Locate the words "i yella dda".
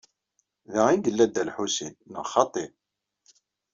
0.93-1.43